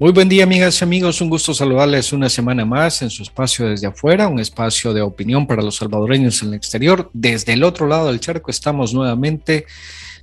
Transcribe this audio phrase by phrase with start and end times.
[0.00, 1.20] Muy buen día, amigas y amigos.
[1.20, 5.44] Un gusto saludarles una semana más en su espacio desde afuera, un espacio de opinión
[5.44, 7.10] para los salvadoreños en el exterior.
[7.12, 9.66] Desde el otro lado del charco estamos nuevamente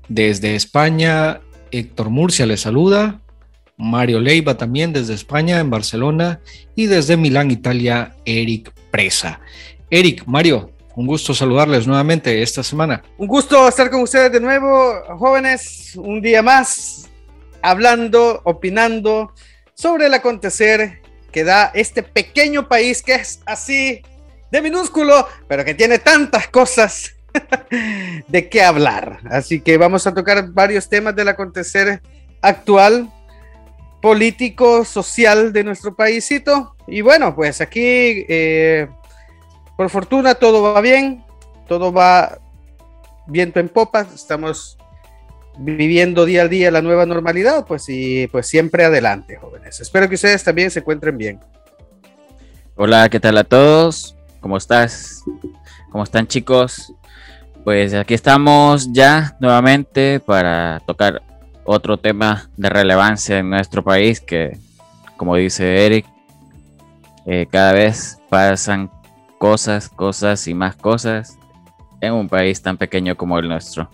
[0.07, 1.41] desde España.
[1.71, 3.19] Héctor Murcia les saluda.
[3.75, 6.39] Mario Leiva también desde España, en Barcelona.
[6.73, 9.41] Y desde Milán, Italia, Eric Presa.
[9.89, 13.03] Eric, Mario, un gusto saludarles nuevamente esta semana.
[13.17, 17.09] Un gusto estar con ustedes de nuevo, jóvenes, un día más,
[17.61, 19.33] hablando, opinando
[19.75, 24.01] sobre el acontecer que da este pequeño país que es así
[24.51, 27.13] de minúsculo, pero que tiene tantas cosas
[28.27, 29.19] de qué hablar.
[29.29, 32.01] Así que vamos a tocar varios temas del acontecer
[32.41, 33.11] actual,
[34.01, 36.75] político, social de nuestro paísito.
[36.87, 38.87] Y bueno, pues aquí, eh,
[39.75, 41.23] por fortuna, todo va bien,
[41.67, 42.39] todo va
[43.27, 44.77] viento en popa, estamos
[45.57, 49.79] viviendo día a día la nueva normalidad, pues y pues siempre adelante, jóvenes.
[49.79, 51.39] Espero que ustedes también se encuentren bien.
[52.75, 54.15] Hola, ¿qué tal a todos?
[54.41, 55.23] ¿Cómo estás?
[55.91, 56.93] ¿Cómo están chicos?
[57.63, 61.21] Pues aquí estamos ya nuevamente para tocar
[61.63, 64.57] otro tema de relevancia en nuestro país que,
[65.17, 66.05] como dice Eric,
[67.25, 68.91] eh, cada vez pasan
[69.39, 71.39] cosas, cosas y más cosas
[72.01, 73.89] en un país tan pequeño como el nuestro.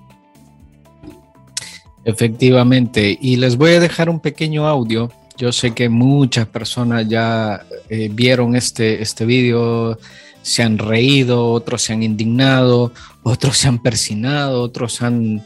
[2.03, 5.11] Efectivamente, y les voy a dejar un pequeño audio.
[5.37, 9.97] Yo sé que muchas personas ya eh, vieron este, este vídeo,
[10.41, 12.91] se han reído, otros se han indignado,
[13.23, 15.45] otros se han persinado, otros han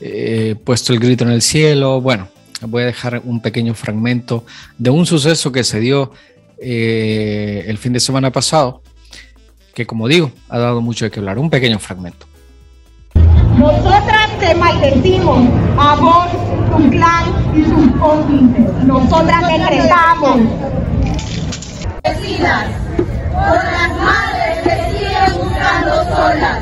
[0.00, 2.00] eh, puesto el grito en el cielo.
[2.00, 2.28] Bueno,
[2.62, 4.44] voy a dejar un pequeño fragmento
[4.78, 6.12] de un suceso que se dio
[6.58, 8.82] eh, el fin de semana pasado,
[9.74, 11.38] que como digo, ha dado mucho de qué hablar.
[11.38, 12.26] Un pequeño fragmento.
[13.58, 16.28] Nosotras maldecimos a vos,
[16.76, 18.84] tu clan y sus cómplices.
[18.84, 20.40] Nosotras decretamos.
[22.02, 22.66] Vecinas,
[23.32, 26.58] por las madres que siguen buscando solas,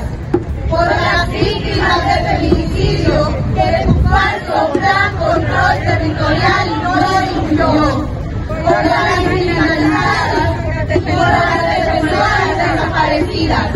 [0.68, 6.96] por las víctimas de feminicidio que su falso plan control territorial no
[7.42, 8.08] incluyó,
[8.46, 10.50] por las criminalizadas,
[10.88, 13.68] por las defensoras desaparecidas.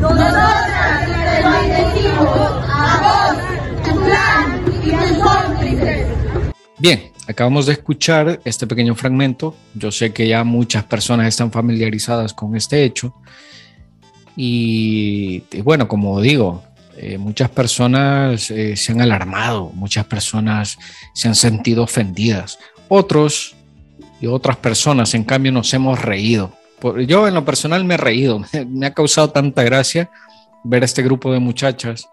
[0.00, 0.68] Nosotras
[1.34, 2.58] te maldecimos
[6.78, 9.56] Bien, acabamos de escuchar este pequeño fragmento.
[9.74, 13.14] Yo sé que ya muchas personas están familiarizadas con este hecho.
[14.36, 16.62] Y, bueno, como digo,
[16.96, 20.78] eh, muchas personas eh, se han alarmado, muchas personas
[21.12, 22.58] se han sentido ofendidas.
[22.88, 23.56] Otros
[24.20, 26.52] y otras personas, en cambio, nos hemos reído.
[27.08, 30.08] Yo en lo personal me he reído, me ha causado tanta gracia
[30.62, 32.08] ver a este grupo de muchachas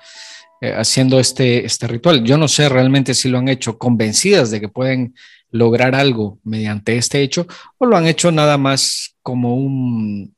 [0.62, 2.24] eh, haciendo este, este ritual.
[2.24, 5.16] Yo no sé realmente si lo han hecho convencidas de que pueden
[5.52, 10.36] lograr algo mediante este hecho o lo han hecho nada más como un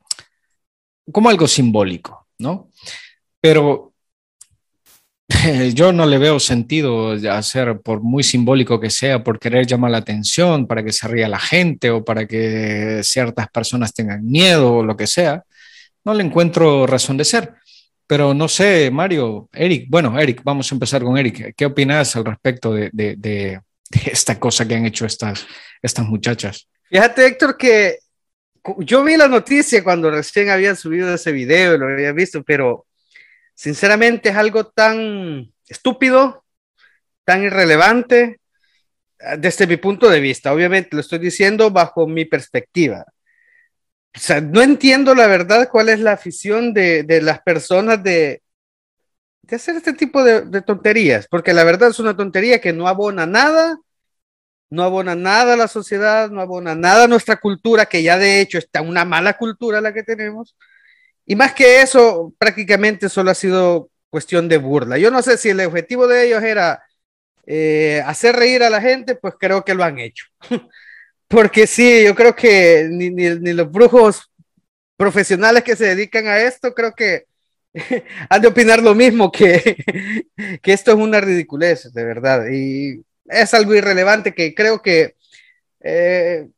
[1.10, 2.70] como algo simbólico, ¿no?
[3.40, 3.92] Pero
[5.74, 9.98] yo no le veo sentido hacer, por muy simbólico que sea, por querer llamar la
[9.98, 14.82] atención, para que se ría la gente o para que ciertas personas tengan miedo o
[14.82, 15.44] lo que sea.
[16.04, 17.54] No le encuentro razón de ser.
[18.08, 21.54] Pero no sé, Mario, Eric, bueno, Eric, vamos a empezar con Eric.
[21.54, 23.60] ¿Qué opinas al respecto de,
[24.06, 25.46] esta cosa que han hecho estas,
[25.82, 26.70] estas muchachas?
[26.88, 27.98] Fíjate, Héctor, que
[28.78, 32.86] yo vi la noticia cuando recién habían subido ese video y lo había visto, pero
[33.54, 36.44] sinceramente es algo tan estúpido,
[37.24, 38.40] tan irrelevante
[39.36, 40.54] desde mi punto de vista.
[40.54, 43.04] Obviamente lo estoy diciendo bajo mi perspectiva
[44.42, 48.42] no entiendo la verdad cuál es la afición de, de las personas de,
[49.42, 52.88] de, hacer este tipo de, de, tonterías, porque la verdad es una tontería que no
[52.88, 53.78] abona nada,
[54.70, 58.40] no abona nada a la sociedad, no abona nada a nuestra cultura, que ya de
[58.40, 60.56] hecho está una mala cultura la que tenemos.
[61.26, 64.98] Y más que eso, prácticamente solo ha sido cuestión de burla.
[64.98, 66.82] Yo no sé si el objetivo de ellos era
[67.46, 70.26] eh, hacer reír a la gente, pues creo que lo han hecho.
[71.28, 74.30] Porque sí, yo creo que ni, ni, ni, los brujos
[74.96, 77.26] profesionales que se dedican a esto, creo que
[78.30, 79.76] han de opinar lo mismo, que,
[80.62, 82.46] que esto es una ridiculez, de verdad.
[82.50, 85.16] Y es algo irrelevante que creo que,
[85.80, 86.48] eh,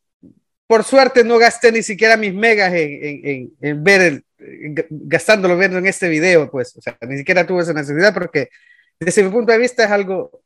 [0.67, 4.25] por suerte, no gasté ni siquiera mis megas en, en, en ver el,
[4.88, 8.50] gastándolo viendo en este video, pues, o sea, ni siquiera tuve esa necesidad porque
[8.99, 10.43] desde mi punto de vista es algo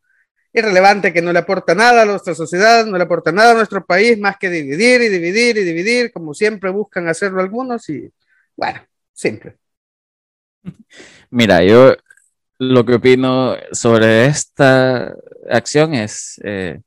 [0.55, 3.85] irrelevante que no le aporta nada a nuestra sociedad, no le aporta nada a nuestro
[3.85, 8.11] país más que dividir y dividir y dividir, como siempre buscan hacerlo algunos y
[8.57, 8.81] bueno,
[9.13, 9.59] simple.
[11.31, 11.97] Mira, yo
[12.59, 15.13] lo que opino sobre esta
[15.51, 16.81] acción es, eh,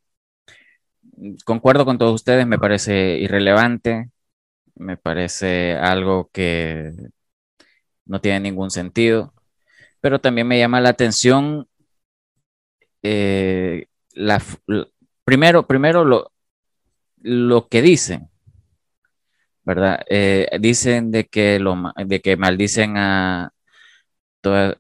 [1.44, 4.10] concuerdo con todos ustedes, me parece irrelevante,
[4.76, 6.94] me parece algo que
[8.06, 9.34] no tiene ningún sentido,
[10.00, 11.68] pero también me llama la atención
[13.04, 14.42] eh, la,
[15.24, 16.32] primero, primero lo,
[17.22, 18.30] lo que dicen,
[19.64, 20.02] ¿verdad?
[20.10, 23.52] Eh, dicen de que, lo, de que maldicen a,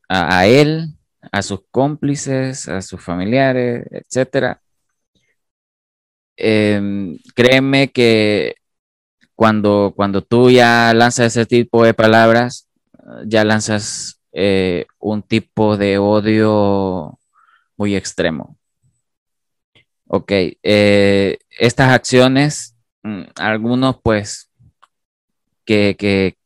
[0.09, 0.95] a, él,
[1.31, 4.61] a sus cómplices, a sus familiares, etcétera.
[6.35, 8.55] Em, créeme que
[9.35, 12.67] cuando, cuando tú ya lanzas ese tipo de palabras,
[13.25, 17.17] ya lanzas eh, un tipo de odio
[17.77, 18.57] muy extremo.
[20.07, 24.49] Ok, eh, estas acciones, mm, algunos pues
[25.65, 26.37] que,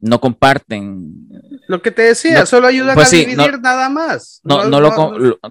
[0.00, 1.28] no comparten.
[1.68, 4.40] Lo que te decía, solo ayudan pues a dividir nada más.
[4.42, 4.90] No, no, lo,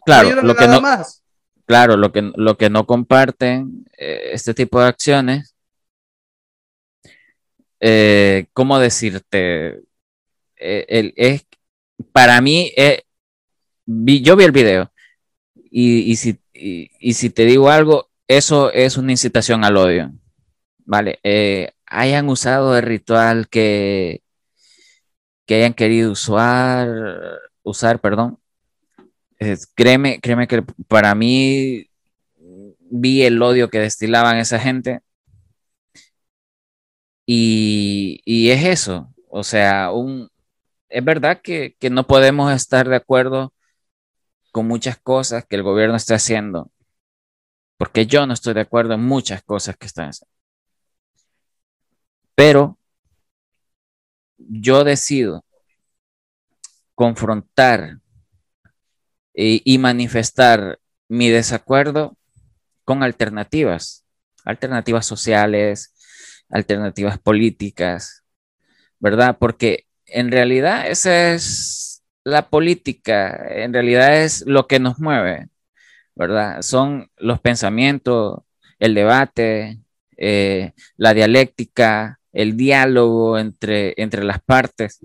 [0.03, 1.23] claro, lo que no, más.
[1.65, 5.55] claro, lo que, lo que no comparten eh, este tipo de acciones,
[7.79, 9.81] eh, ¿cómo decirte?
[10.57, 11.45] el, es,
[12.11, 12.73] para mí,
[14.21, 14.91] yo vi el video
[15.71, 20.11] y, si, y, si te digo algo, eso es una incitación al odio.
[20.85, 24.21] Vale, eh, hayan usado el ritual que,
[25.45, 26.89] que hayan querido usar,
[27.63, 28.39] usar, perdón.
[29.75, 31.87] créeme, créeme que para mí
[32.91, 35.01] vi el odio que destilaban esa gente.
[37.25, 39.13] Y, y es eso.
[39.29, 40.29] O sea, un,
[40.89, 43.53] es verdad que, que no podemos estar de acuerdo
[44.51, 46.71] con muchas cosas que el gobierno está haciendo,
[47.77, 50.31] porque yo no estoy de acuerdo en muchas cosas que están haciendo.
[52.35, 52.77] Pero
[54.37, 55.45] yo decido
[56.95, 57.99] confrontar
[59.33, 62.17] y, manifestar mi desacuerdo
[62.83, 64.05] con alternativas,
[64.45, 65.93] alternativas sociales,
[66.49, 68.23] alternativas políticas,
[68.99, 69.37] ¿verdad?
[69.39, 71.90] Porque en realidad esa es
[72.23, 75.49] la política, en realidad es lo que nos mueve,
[76.15, 76.61] ¿verdad?
[76.61, 78.41] Son los pensamientos,
[78.79, 79.81] el debate,
[80.17, 84.99] eh, la dialéctica, el diálogo entre, entre las partes.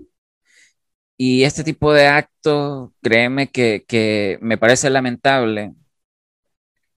[1.17, 5.73] Y este tipo de actos, créeme que, que me parece lamentable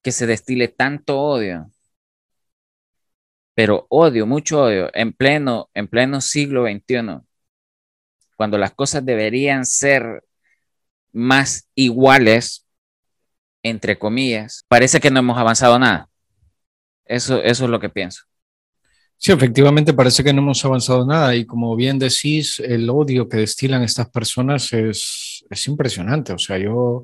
[0.03, 1.71] que se destile tanto odio,
[3.53, 7.21] pero odio, mucho odio, en pleno, en pleno siglo XXI,
[8.41, 10.23] cuando las cosas deberían ser
[11.13, 12.65] más iguales,
[13.61, 16.09] entre comillas, parece que no hemos avanzado nada.
[17.05, 18.23] Eso, eso es lo que pienso.
[19.15, 23.37] Sí, efectivamente parece que no hemos avanzado nada y como bien decís, el odio que
[23.37, 26.33] destilan estas personas es, es impresionante.
[26.33, 27.03] O sea, yo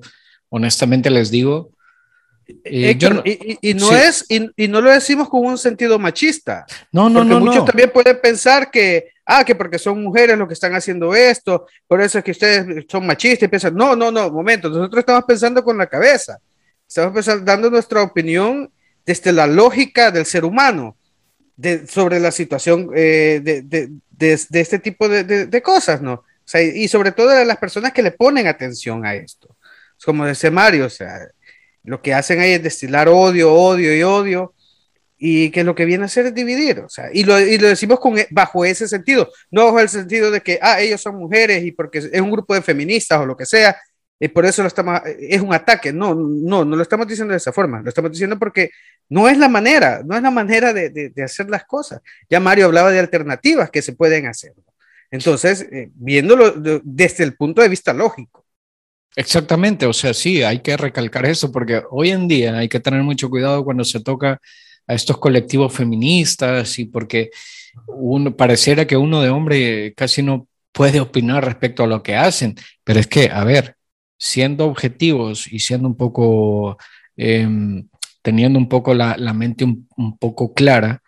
[0.50, 1.70] honestamente les digo...
[2.64, 2.98] Eh,
[3.62, 6.66] y, no es, y, no lo decimos con un sentido machista.
[6.92, 7.40] No, no, no.
[7.40, 11.68] Muchos también pueden pensar que, ah, que porque son mujeres los que están haciendo esto,
[11.86, 15.26] por eso es que ustedes son machistas y piensan, no, no, no, momento, nosotros estamos
[15.26, 16.40] pensando con la cabeza,
[16.88, 18.72] estamos pensando, dando nuestra opinión
[19.06, 20.98] desde la lógica del ser humano
[21.88, 26.14] sobre la situación eh, de, este tipo de, cosas, ¿no?
[26.14, 29.56] O sea, y sobre todo de las personas que le ponen atención a esto.
[30.06, 31.28] Como dice Mario, o sea,
[31.84, 34.54] lo que hacen ahí es destilar odio, odio y odio,
[35.18, 37.68] y que lo que viene a hacer es dividir, o sea, y lo, y lo
[37.68, 41.16] decimos con, e, bajo ese sentido, no bajo el sentido de que, ah, ellos son
[41.16, 43.76] mujeres y porque es un grupo de feministas o lo que sea,
[44.20, 45.94] y por eso lo estamos, es un ataque.
[45.94, 47.82] No, no, no lo estamos diciendo de esa forma.
[47.82, 48.72] Lo estamos diciendo porque
[49.10, 52.02] no es la manera, no es la manera de, de, hacer las cosas.
[52.30, 54.54] Ya Mario hablaba de alternativas que se pueden hacer.
[55.12, 56.52] Entonces, eh, viéndolo
[56.84, 58.44] desde el punto de vista lógico.
[59.16, 63.02] Exactamente, o sea, sí, hay que recalcar eso porque hoy en día hay que tener
[63.02, 64.40] mucho cuidado cuando se toca
[64.88, 67.30] a estos colectivos feministas y porque
[67.88, 72.56] uno pareciera que uno de hombre casi no puede opinar respecto a lo que hacen,
[72.84, 73.76] pero es que, a ver,
[74.18, 76.78] siendo objetivos y siendo un poco,
[77.16, 77.88] em,
[78.22, 81.02] teniendo un poco la, mente un, poco clara,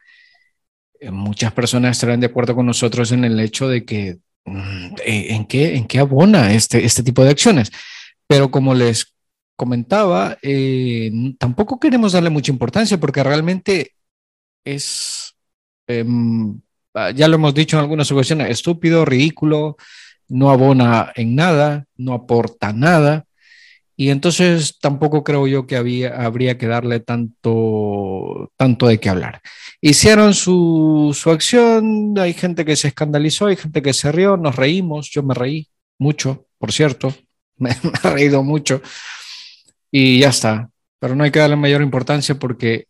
[1.00, 5.28] eh, muchas personas estarán de acuerdo con nosotros en el hecho de que mm, eh,
[5.36, 7.72] en, qué, en qué abona este, este tipo de acciones.
[8.28, 9.16] Pero como les
[9.60, 13.92] comentaba, eh, tampoco queremos darle mucha importancia porque realmente
[14.64, 15.36] es,
[15.86, 16.62] em,
[17.14, 19.76] ya lo hemos dicho en algunas ocasiones, estúpido, ridículo,
[20.30, 23.26] no abona en nada, no aporta nada.
[23.98, 29.42] Y entonces tampoco creo yo que había, habría que darle tanto, tanto de qué hablar.
[29.82, 34.56] Hicieron su, su acción, hay gente que se escandalizó, hay gente que se rió, nos
[34.56, 37.14] reímos, yo me reí mucho, por cierto,
[37.58, 38.82] me, me he reído mucho
[39.92, 40.70] y ya está.
[41.00, 42.88] Pero no hay que darle mayor importancia porque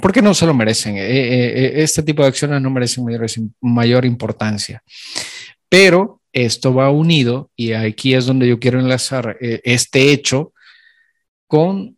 [0.00, 0.96] porque no se lo merecen.
[0.98, 3.26] este tipo de acciones no merecen mayor,
[3.60, 4.82] mayor importancia.
[5.68, 10.52] Pero esto va unido, y aquí es donde yo quiero enlazar este hecho
[11.46, 11.96] con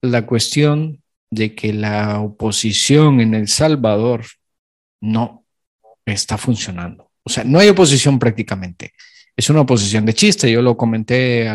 [0.00, 4.24] la cuestión de que la oposición en El Salvador
[5.00, 5.44] no
[6.06, 7.10] está funcionando.
[7.22, 8.92] O sea, no hay oposición prácticamente.
[9.36, 11.50] Es una oposición de chiste, yo lo comenté en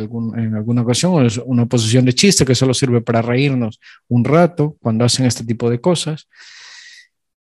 [0.55, 5.03] alguna ocasión, es una oposición de chiste que solo sirve para reírnos un rato cuando
[5.03, 6.27] hacen este tipo de cosas,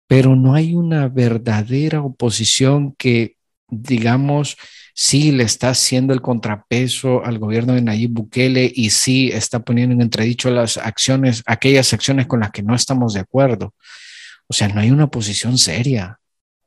[0.08, 3.36] pero no hay una verdadera oposición que,
[3.68, 4.56] digamos,
[4.92, 9.94] sí le está haciendo el contrapeso al gobierno de Nayib Bukele y sí está poniendo
[9.94, 13.74] en entredicho las acciones, aquellas acciones con las que no estamos de acuerdo.
[14.46, 16.18] O sea, no hay una oposición seria,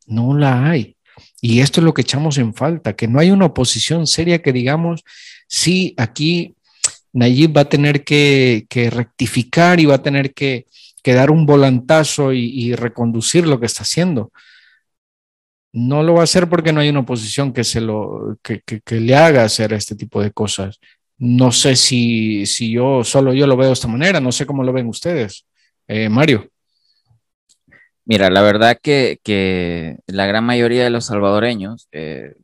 [0.05, 0.96] no la hay.
[1.41, 4.51] Y esto es lo que echamos en falta, que no hay una oposición seria que
[4.51, 5.03] digamos,
[5.47, 6.55] sí, aquí
[7.13, 10.65] Nayib va a tener que, rectificar y va a tener que,
[11.05, 14.31] dar un volantazo y, y reconducir lo que está haciendo
[15.77, 18.61] no lo va a hacer porque no hay una oposición que, se lo, que,
[18.99, 20.79] le haga hacer este tipo de cosas.
[21.19, 24.63] No sé si, si yo solo yo lo veo de esta manera, no sé cómo
[24.63, 25.45] lo ven ustedes.
[25.87, 26.49] Eh, Mario.
[28.09, 29.19] Mira, la verdad que,
[30.07, 32.35] la gran mayoría de los salvadoreños eh,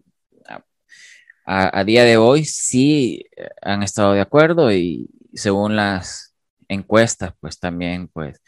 [1.46, 3.26] a, día de hoy sí
[3.62, 6.36] han estado de acuerdo y según las
[6.68, 8.42] encuestas, pues también pues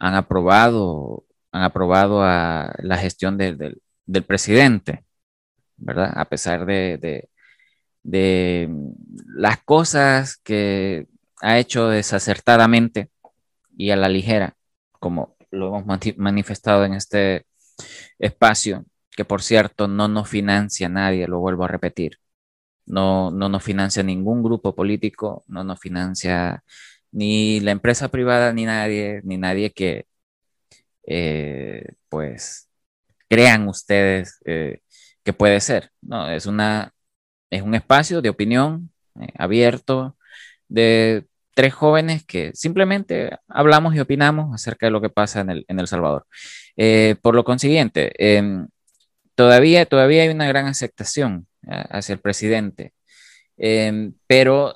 [0.00, 3.80] han aprobado, han aprobado a la gestión del
[4.26, 5.04] presidente,
[5.76, 6.12] ¿verdad?
[6.16, 7.28] A pesar de,
[8.02, 8.70] de,
[9.36, 11.06] las cosas que
[11.42, 13.10] ha hecho desacertadamente
[13.76, 14.56] y a la ligera,
[14.98, 15.84] como lo hemos
[16.16, 17.46] manifestado en este
[18.18, 22.18] espacio, que por cierto no nos financia nadie, lo vuelvo a repetir.
[22.86, 26.64] No, no nos financia ningún grupo político, no nos financia
[27.12, 30.06] ni la empresa privada, ni nadie, ni nadie que,
[31.06, 32.68] eh, pues,
[33.28, 34.80] crean ustedes eh,
[35.24, 35.90] que puede ser.
[36.02, 36.94] No, es, una,
[37.50, 40.16] es un espacio de opinión eh, abierto
[40.68, 45.64] de tres jóvenes que simplemente hablamos y opinamos acerca de lo que pasa en El,
[45.68, 46.26] en el Salvador.
[46.76, 48.68] Eh, por lo consiguiente, em,
[49.34, 52.94] todavía, todavía hay una gran aceptación hacia el presidente,
[53.56, 54.74] em, pero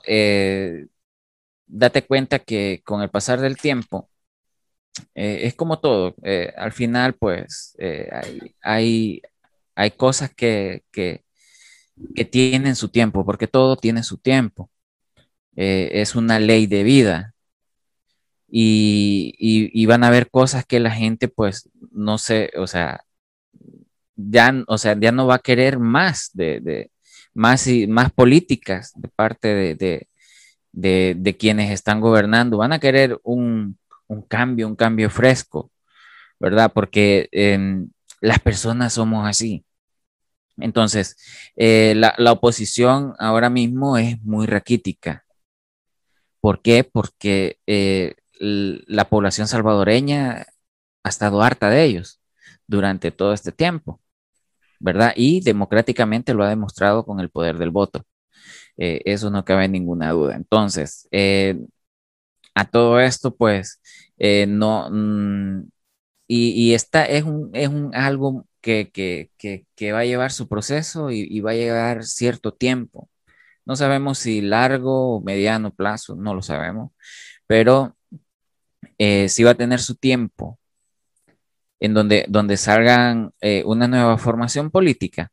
[1.67, 4.11] date cuenta que con el pasar del tiempo,
[5.15, 6.15] eh, es como todo.
[6.23, 8.09] Eh, al final, pues, eh,
[8.63, 9.23] hay,
[9.75, 11.25] hay, cosas que, que,
[12.31, 14.71] tienen su tiempo, porque todo tiene su tiempo.
[15.57, 17.35] Es una ley de vida.
[18.49, 23.05] Y, van a haber cosas que la gente, pues, no sé, o sea,
[24.17, 26.91] ya, o sea, ya no va a querer más de,
[27.35, 30.09] más y más políticas de parte de,
[30.73, 32.59] de quienes están gobernando.
[32.59, 35.71] Van a querer un, un cambio, un cambio fresco,
[36.39, 36.73] ¿verdad?
[36.73, 37.89] Porque em,
[38.21, 39.65] las personas somos así.
[40.57, 41.17] Entonces,
[41.57, 45.24] eh, la, oposición ahora mismo es muy raquítica.
[46.45, 46.85] ¿Por qué?
[46.85, 50.45] Porque eh, la población salvadoreña
[51.03, 52.21] ha estado harta de ellos
[52.67, 54.03] durante todo este tiempo,
[54.81, 55.15] ¿verdad?
[55.17, 58.05] Y democráticamente lo ha demostrado con el poder del voto.
[58.77, 60.37] Eh, eso no cabe ninguna duda.
[60.37, 61.09] Entonces,
[62.55, 63.81] a todo esto, pues,
[64.19, 65.69] eh, no, mm,
[66.29, 69.31] y, y, esta es un, es un algo que, que,
[69.77, 73.11] que, va a llevar su proceso y, va a llevar cierto tiempo.
[73.67, 76.93] No sabemos si largo o mediano plazo, no lo sabemos,
[77.47, 77.97] pero
[78.99, 80.59] eh, sí va a tener su tiempo
[81.81, 85.33] en donde, donde salgan eh, una nueva formación política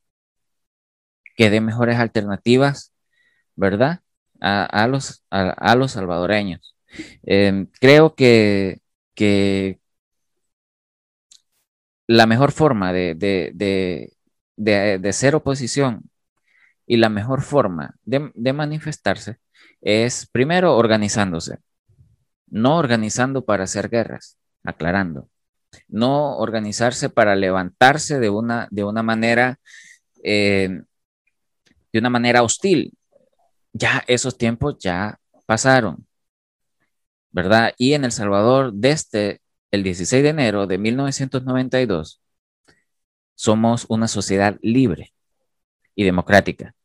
[1.36, 2.94] que dé mejores alternativas,
[3.56, 4.02] ¿verdad?
[4.42, 6.76] A, los, a los salvadoreños.
[7.24, 8.82] Em, creo que,
[12.08, 13.16] la mejor forma de,
[14.58, 16.11] de, ser oposición
[16.92, 19.38] y la mejor forma de, manifestarse
[19.80, 21.60] es primero organizándose,
[22.48, 25.30] no organizando para hacer guerras, aclarando,
[25.88, 29.58] no organizarse para levantarse de una, de una manera,
[30.22, 30.84] em,
[31.94, 32.92] de una manera hostil.
[33.72, 36.06] Ya esos tiempos ya pasaron.
[37.32, 37.74] ¿verdad?
[37.78, 39.40] Y en El Salvador, desde
[39.72, 42.22] el 16 de enero de 1992,
[43.36, 45.14] somos una sociedad libre
[45.96, 46.76] y democrática,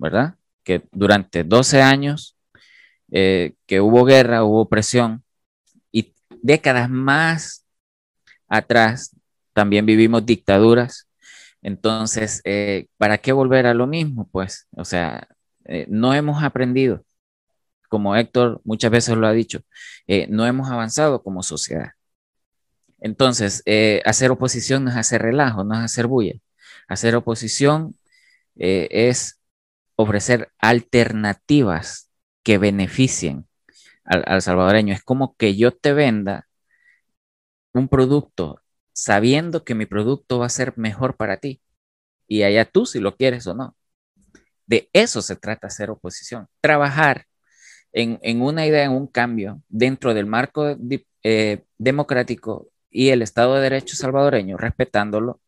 [0.00, 0.34] ¿verdad?
[0.64, 2.36] Que durante 12 años
[3.12, 5.24] eh, que hubo guerra, hubo presión
[5.92, 7.66] y décadas más
[8.48, 9.16] atrás
[9.52, 11.08] también vivimos dictaduras.
[11.62, 14.28] Entonces, eh, ¿para qué volver a lo mismo?
[14.32, 15.28] Pues, o sea,
[15.66, 17.04] eh, no hemos aprendido
[17.88, 19.62] como Héctor muchas veces lo ha dicho,
[20.06, 21.90] eh, no hemos avanzado como sociedad.
[23.00, 23.62] Entonces,
[24.04, 26.34] hacer oposición no es hacer relajo, no es hacer bulla.
[26.88, 27.96] Hacer oposición
[28.56, 29.39] es
[30.02, 32.10] ofrecer alternativas
[32.42, 33.46] que beneficien
[34.04, 34.94] al, al salvadoreño.
[34.94, 36.48] Es como que yo te venda
[37.72, 38.60] un producto
[38.92, 41.62] sabiendo que mi producto va a ser mejor para ti.
[42.26, 43.76] Y allá tú si lo quieres o no.
[44.66, 46.48] De eso se trata hacer oposición.
[46.60, 47.26] Trabajar
[47.92, 50.76] en, una idea, en un cambio dentro del marco
[51.24, 55.40] eh, democrático y el Estado de Derecho salvadoreño, respetándolo,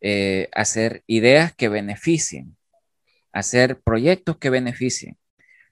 [0.00, 2.56] eh, hacer ideas que beneficien,
[3.34, 5.18] hacer proyectos que beneficien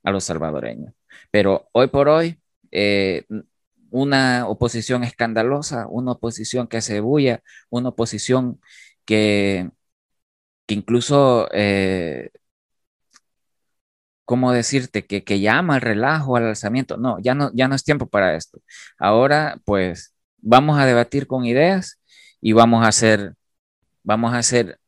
[0.04, 0.94] a los salvadoreños.
[1.30, 2.40] Pero hoy por hoy,
[2.72, 3.24] eh,
[3.90, 8.60] una oposición escandalosa, una oposición que se bulla, una oposición
[9.04, 9.70] que,
[10.66, 11.48] que incluso
[14.24, 15.06] ¿cómo decirte?
[15.06, 16.96] Que, que llama al relajo, al alzamiento.
[16.96, 18.60] No, ya no, ya no es tiempo para esto.
[18.98, 22.00] Ahora, pues, vamos a debatir con ideas
[22.40, 23.34] y vamos a hacer,
[24.02, 24.78] vamos a hacer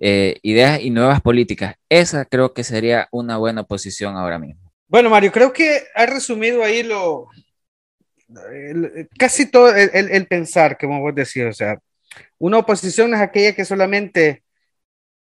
[0.00, 1.76] eh, ideas y nuevas políticas.
[1.88, 4.72] Esa creo que sería una buena posición ahora mismo.
[4.88, 7.28] Bueno, Mario, creo que ha resumido ahí lo,
[9.18, 11.78] casi todo el, el, pensar, como vos decís, o sea,
[12.38, 14.42] una oposición es aquella que solamente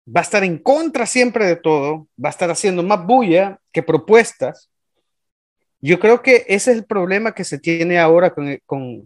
[0.07, 3.83] va a estar en contra siempre de todo, va a estar haciendo más bulla que
[3.83, 4.71] propuestas.
[5.81, 8.59] Yo creo que ese es el problema que se tiene ahora con,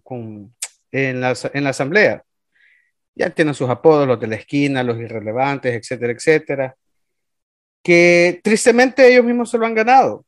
[0.03, 0.55] con,
[0.91, 2.25] en, la, en la asamblea.
[3.15, 6.77] Ya tienen sus apodos, los de la esquina, los irrelevantes, etcétera, etcétera,
[7.83, 10.25] que tristemente ellos mismos se lo han ganado.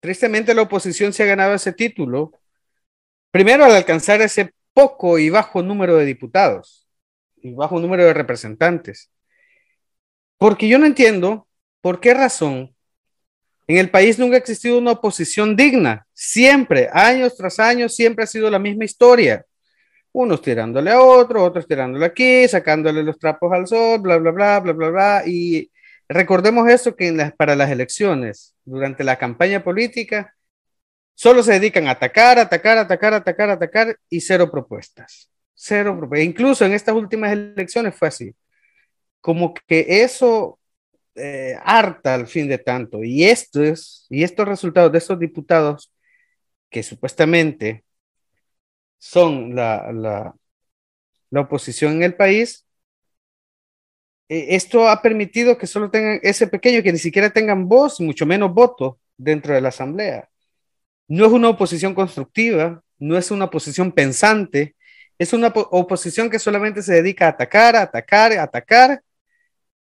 [0.00, 2.32] Tristemente la oposición se ha ganado ese título,
[3.30, 6.86] primero al alcanzar ese poco y bajo número de diputados
[7.36, 9.10] y bajo número de representantes.
[10.36, 11.48] Porque yo no entiendo
[11.80, 12.74] por qué razón
[13.68, 16.06] en el país nunca ha existido una oposición digna.
[16.14, 19.44] Siempre, años tras años, siempre ha sido la misma historia.
[20.18, 24.58] Unos tirándole a otro, otros tirándole aquí, sacándole los trapos al sol, bla, bla, bla,
[24.58, 25.22] bla, bla, bla.
[25.24, 25.70] Y
[26.08, 30.34] recordemos eso que para las elecciones, durante la campaña política,
[31.14, 35.30] solo se dedican a atacar, atacar, atacar, atacar, atacar y cero propuestas.
[35.54, 36.26] Cero propuestas.
[36.26, 38.34] Incluso en estas últimas elecciones fue así
[39.20, 40.58] como que eso
[41.14, 43.04] eh, harta al fin de tanto.
[43.04, 45.92] Y, esto es, y estos resultados de estos diputados
[46.70, 47.84] que supuestamente
[48.98, 50.34] son la, la,
[51.30, 52.66] la oposición en el país,
[54.28, 58.26] eh, esto ha permitido que solo tengan ese pequeño, que ni siquiera tengan voz, mucho
[58.26, 60.28] menos voto dentro de la asamblea.
[61.08, 64.76] No es una oposición constructiva, no es una oposición pensante,
[65.18, 69.02] es una oposición que solamente se dedica a atacar, a atacar, a atacar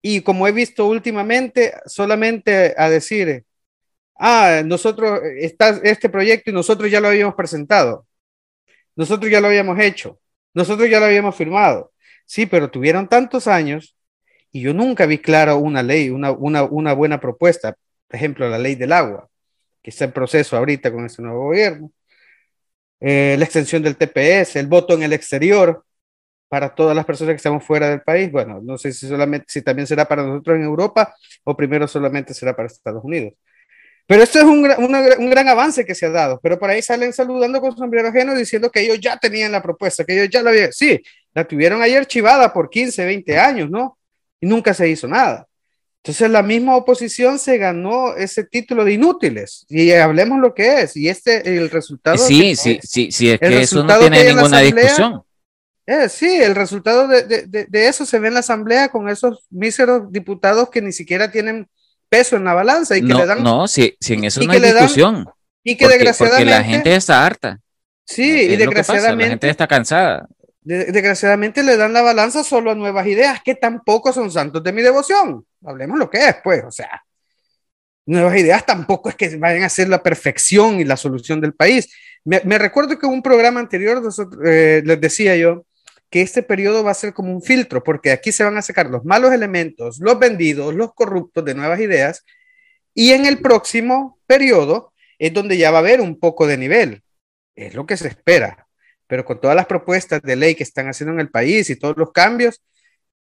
[0.02, 3.46] y como he visto últimamente, solamente a decir,
[4.15, 8.07] ah, nosotros, está este proyecto y nosotros ya lo habíamos presentado,
[8.98, 10.20] nosotros ya lo habíamos hecho,
[10.54, 11.94] nosotros ya lo habíamos firmado.
[12.26, 13.96] Sí, pero tuvieron tantos años
[14.52, 18.58] y yo nunca vi claro una ley, una, una, una buena propuesta, por ejemplo, la
[18.58, 19.30] ley del agua,
[19.82, 21.92] que está en proceso ahorita con este nuevo gobierno,
[23.00, 25.86] eh, la extensión del TPS, el voto en el exterior,
[26.50, 28.32] para todas las personas que estamos fuera del país.
[28.32, 32.34] Bueno, no sé si solamente, si también será para nosotros en Europa o primero solamente
[32.34, 33.34] será para Estados Unidos.
[34.08, 36.39] Pero esto es un, un, gran avance que se ha dado.
[36.41, 40.06] Pero por ahí salen saludando con sombrero ajeno diciendo que ellos ya tenían la propuesta,
[40.06, 40.72] que ellos ya la habían.
[40.72, 41.02] Sí,
[41.34, 43.98] la tuvieron ayer archivada por 15, 20 años, ¿no?
[44.39, 45.46] Y nunca se hizo nada.
[46.02, 49.65] Entonces la misma oposición se ganó ese título de inútiles.
[49.67, 50.96] Y hablemos lo que es.
[50.96, 52.17] Y este, el resultado.
[52.17, 55.22] Sí, sí, sí, sí, es que eso no tiene ninguna discusión
[55.88, 60.70] eh, sí, el resultado de, eso se ve en la asamblea con esos míseros diputados
[60.70, 61.70] que ni siquiera tienen
[62.10, 63.43] peso en la balanza y que no, le dan.
[63.43, 65.26] No, si, en eso no hay discusión.
[65.63, 66.46] y que desgraciadamente.
[66.46, 67.60] la gente está harta.
[68.06, 69.24] Sí, y desgraciadamente.
[69.24, 70.28] La gente está cansada.
[70.62, 74.82] desgraciadamente le dan la balanza solo a nuevas ideas que tampoco son santos de mi
[74.82, 75.46] devoción.
[75.65, 77.04] Hablemos lo que es, pues, o sea.
[78.06, 81.93] Nuevas ideas tampoco es que vayan a ser la perfección y la solución del país.
[82.24, 84.02] Me, recuerdo que en un programa anterior
[84.46, 85.65] eh, les decía yo
[86.10, 88.88] que este periodo va a ser como un filtro, porque aquí se van a sacar
[88.89, 92.24] los malos elementos, los vendidos, los corruptos de nuevas ideas,
[92.93, 97.04] y en el próximo periodo es donde ya va a haber un poco de nivel.
[97.56, 98.67] Es lo que se espera.
[99.08, 101.96] Pero con todas las propuestas de ley que están haciendo en el país y todos
[101.98, 102.62] los cambios,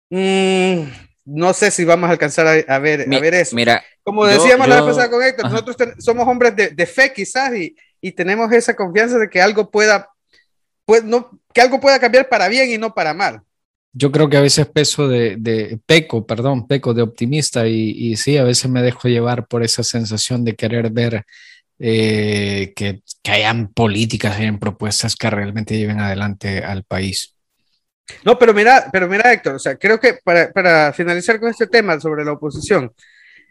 [0.09, 0.83] mmm,
[1.25, 3.55] no sé si vamos a alcanzar a, ver, a ver eso.
[3.55, 7.53] Mira, como decíamos la vez pasada con Héctor, nosotros somos hombres de, de, fe quizás
[7.55, 10.12] y, y tenemos esa confianza de que algo pueda
[10.85, 13.41] pues no, que algo pueda cambiar para bien y no para mal.
[13.93, 18.15] Yo creo que a veces peso de, de peco, perdón, peco de optimista y, y,
[18.17, 21.25] sí, a veces me dejo llevar por esa sensación de querer ver
[21.77, 27.35] eh, que, que hayan políticas, hayan propuestas que realmente lleven adelante al país.
[28.25, 31.67] No, pero mira, pero mira, Héctor, o sea, creo que para, para finalizar con este
[31.67, 32.91] tema sobre la oposición,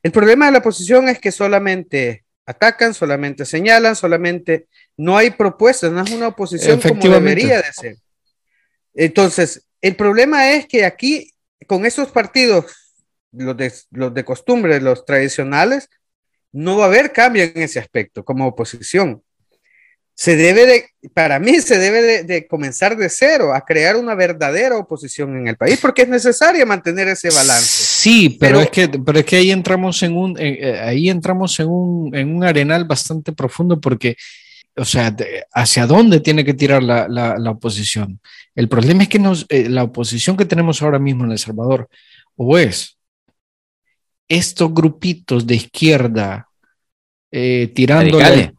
[0.03, 4.67] el problema de la oposición es que solamente atacan, solamente señalan, solamente
[5.03, 7.97] no hay propuestas, no es una oposición como debería de ser.
[8.95, 11.33] Entonces, el problema es que aquí,
[11.67, 12.67] con esos partidos,
[13.33, 15.89] los de, los de costumbre, los tradicionales,
[16.53, 19.23] no va a haber cambio en ese aspecto como oposición
[20.15, 20.85] se debe de,
[21.15, 25.57] para mí se debe de, comenzar de cero a crear una verdadera oposición en el
[25.57, 27.67] país, porque es necesario mantener ese balance.
[27.67, 31.69] Sí, pero, es, que, pero es que ahí entramos en un, eh, ahí entramos en
[31.69, 34.17] un, en un arenal bastante profundo, porque,
[34.77, 35.15] o sea,
[35.53, 38.21] ¿hacia dónde tiene que tirar la, la, oposición?
[38.55, 41.89] El problema es que nos, eh, la oposición que tenemos ahora mismo en El Salvador,
[42.37, 42.99] o es
[44.29, 46.49] estos grupitos de izquierda
[47.35, 48.53] eh, tirándole,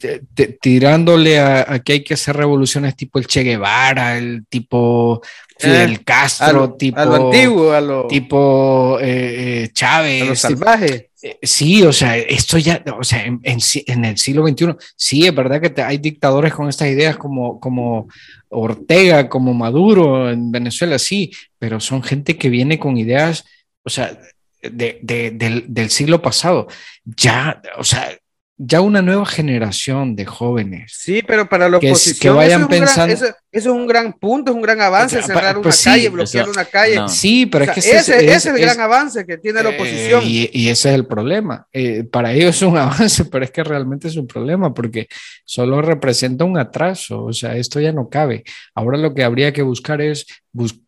[0.59, 5.21] tirándole a, que hay que hacer revoluciones tipo el Che Guevara, el tipo
[5.59, 10.27] Fidel eh, Castro, tipo, a lo antiguo, a lo, tipo eh, Chávez.
[10.31, 11.11] A salvaje.
[11.43, 15.61] sí, o sea, esto ya, o sea, en, en, el siglo XXI, sí, es verdad
[15.61, 18.07] que hay dictadores con estas ideas como, como
[18.49, 23.45] Ortega, como Maduro en Venezuela, sí, pero son gente que viene con ideas,
[23.83, 24.19] o sea,
[24.63, 26.67] de, de, del, del siglo pasado.
[27.05, 28.17] Ya, o sea,
[28.57, 30.93] ya una nueva generación de jóvenes.
[30.95, 33.13] Sí, pero para la oposición que, vayan pensando...
[33.13, 36.65] eso, es un gran punto, es un gran avance, cerrar pues una calle, bloquear una
[36.65, 37.01] calle.
[37.07, 40.21] Sí, pero es que ese, es, el gran avance que tiene la eh, oposición.
[40.23, 41.67] y, ese es el problema.
[41.73, 45.07] Eh, para ellos es un avance, pero es que realmente es un problema porque
[45.45, 47.25] solo representa un atraso.
[47.25, 48.43] O sea, esto ya no cabe.
[48.75, 50.27] Ahora lo que habría que buscar es,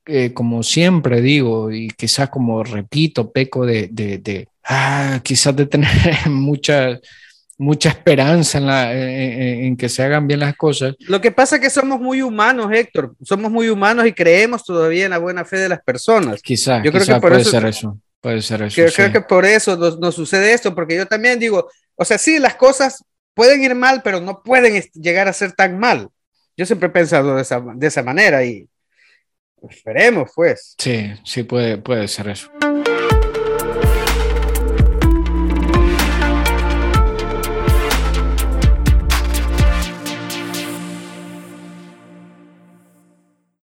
[0.06, 5.66] eh, como siempre digo, y quizás como repito, peco de, de, de ah, quizás de
[5.66, 5.90] tener
[6.30, 7.00] muchas
[7.58, 10.96] mucha esperanza en, la, en, que se hagan bien las cosas.
[11.00, 13.16] Lo que pasa es que somos muy humanos, Héctor.
[13.24, 16.42] Somos muy humanos y creemos todavía en la buena fe de las personas.
[16.42, 18.00] Quizás, yo creo que puede ser eso.
[18.20, 18.82] Puede ser eso.
[18.96, 22.56] Creo, que por eso nos, sucede esto, porque yo también digo, o sea, sí, las
[22.56, 26.10] cosas pueden ir mal, pero no pueden llegar a ser tan mal.
[26.58, 28.68] Yo siempre he pensado de esa, de esa manera y
[29.70, 30.76] esperemos, pues.
[30.78, 32.50] Sí, sí, puede, puede ser eso.